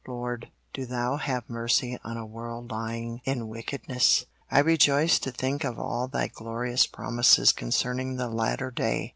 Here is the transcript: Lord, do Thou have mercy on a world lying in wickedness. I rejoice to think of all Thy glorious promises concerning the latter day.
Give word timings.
Lord, 0.07 0.47
do 0.73 0.87
Thou 0.87 1.17
have 1.17 1.47
mercy 1.47 1.95
on 2.03 2.17
a 2.17 2.25
world 2.25 2.71
lying 2.71 3.21
in 3.23 3.47
wickedness. 3.47 4.25
I 4.49 4.57
rejoice 4.57 5.19
to 5.19 5.29
think 5.31 5.63
of 5.63 5.77
all 5.77 6.07
Thy 6.07 6.27
glorious 6.27 6.87
promises 6.87 7.51
concerning 7.51 8.15
the 8.15 8.27
latter 8.27 8.71
day. 8.71 9.09